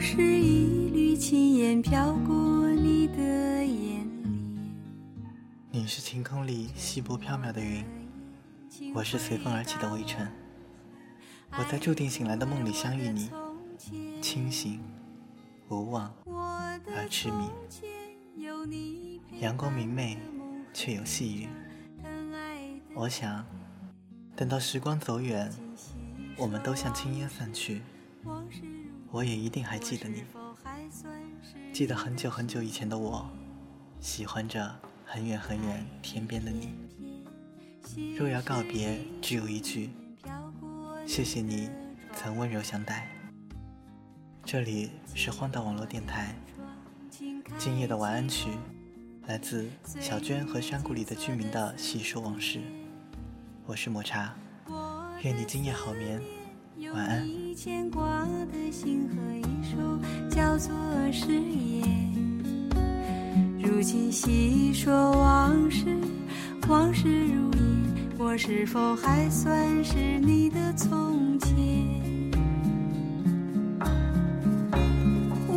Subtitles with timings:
[0.00, 4.08] 是一缕青烟飘过你的眼。
[5.72, 7.84] 你是晴空里稀薄飘渺的云，
[8.94, 10.30] 我是随风而起的微尘。
[11.50, 13.28] 我在注定醒来的梦里相遇你，
[14.22, 14.80] 清醒、
[15.68, 17.50] 无望而痴迷。
[19.40, 20.16] 阳光明媚，
[20.72, 21.48] 却有细雨。
[22.94, 23.44] 我想，
[24.36, 25.52] 等到时光走远，
[26.36, 27.82] 我们都像青烟散去。
[28.24, 30.22] 往事如我也一定还记得你，
[31.72, 33.26] 记得很久很久以前的我，
[34.00, 36.74] 喜欢着很远很远天边的你。
[38.16, 39.90] 若要告别，只有一句。
[41.06, 41.70] 谢谢你
[42.12, 43.08] 曾温柔相待。
[44.44, 46.34] 这里是荒岛网络电台，
[47.56, 48.50] 今夜的晚安曲
[49.26, 52.60] 来自小娟和山谷里的居民的细说往事。
[53.64, 54.34] 我是抹茶，
[55.22, 56.20] 愿你今夜好眠，
[56.86, 57.26] 晚安。
[63.60, 65.84] 如今细说往事，
[66.68, 67.60] 往事如烟。
[68.18, 71.54] 我是否还算是你的从前？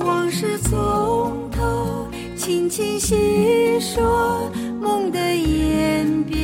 [0.00, 6.38] 往事从头，轻轻细说梦的演变。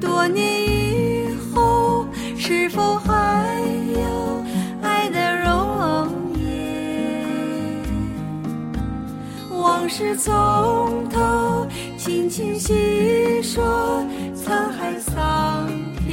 [0.00, 0.59] 多年，
[2.50, 3.62] 是否还
[3.94, 4.44] 有
[4.82, 7.22] 爱的容颜？
[9.50, 11.64] 往事从头。
[11.96, 15.70] 轻轻细说沧海桑
[16.04, 16.10] 田，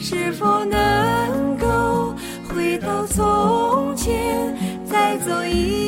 [0.00, 2.14] 是否能够
[2.48, 5.85] 回到从前，再走一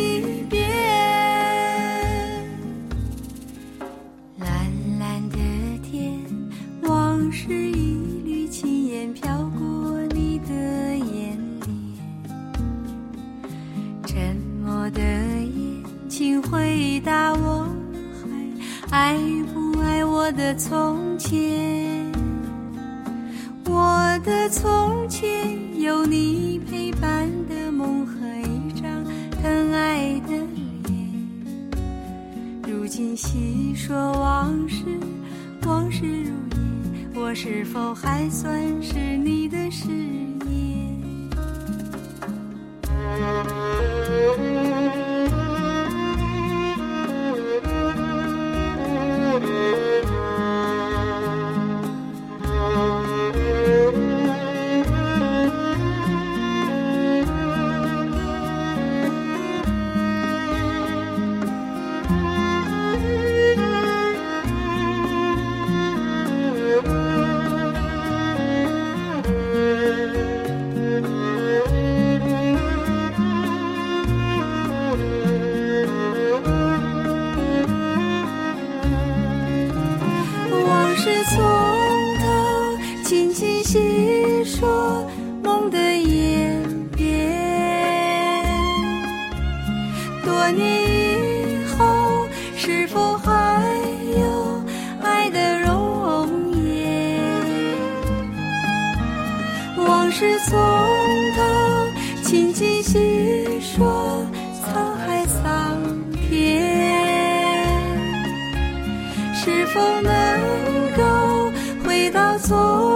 [7.31, 10.55] 是一缕轻烟飘过你的
[10.97, 11.71] 眼帘，
[14.07, 15.01] 沉默的。
[16.09, 17.69] 请回答我，
[18.91, 19.17] 还爱
[19.55, 22.11] 不爱我的从前？
[23.67, 28.91] 我的从前有你陪伴的梦和一张
[29.41, 31.79] 疼爱的脸。
[32.67, 34.83] 如今细说往事，
[35.67, 41.01] 往事如烟，我是否还算是你的誓言？
[83.09, 85.09] 轻轻细说
[85.43, 86.63] 梦的演
[86.95, 88.45] 变，
[90.23, 93.65] 多年以后是否还
[94.15, 94.63] 有
[95.03, 96.29] 爱的容
[96.63, 97.25] 颜？
[99.79, 100.59] 往事从
[101.35, 101.43] 头，
[102.23, 104.23] 轻轻细说
[104.63, 105.81] 沧海桑
[106.29, 106.61] 田。
[109.33, 110.13] 是否能
[110.95, 111.51] 够
[111.87, 112.88] 回到昨？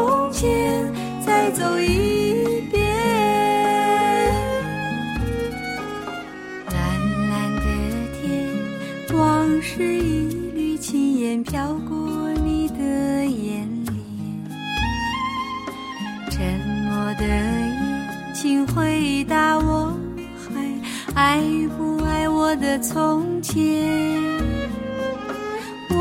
[1.55, 2.83] 走一遍？
[6.71, 6.77] 蓝
[7.31, 7.63] 蓝的
[8.21, 8.27] 天，
[9.19, 12.85] 往事一缕轻烟飘过你的
[13.25, 13.95] 眼帘，
[16.31, 16.43] 沉。
[16.85, 19.93] 默的眼，请回答我，
[20.37, 20.51] 还
[21.15, 21.41] 爱
[21.77, 23.63] 不爱我的从前？
[25.91, 25.97] 我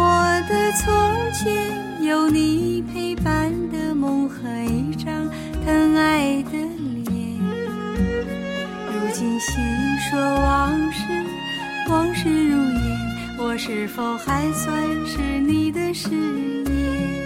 [0.49, 0.91] 的从
[1.33, 3.00] 前有你陪
[13.63, 17.20] 是否还算是你的誓言？